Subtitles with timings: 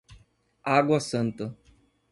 [0.65, 1.55] Água Santa